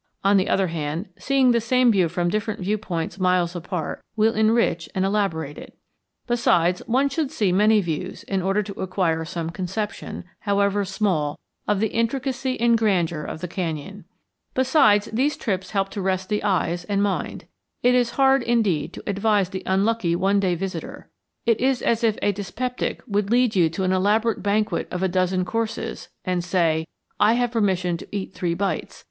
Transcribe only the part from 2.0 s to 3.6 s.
from different viewpoints miles